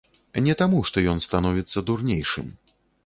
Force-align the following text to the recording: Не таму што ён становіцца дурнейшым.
Не 0.45 0.53
таму 0.61 0.79
што 0.89 1.03
ён 1.13 1.21
становіцца 1.27 1.85
дурнейшым. 1.91 2.49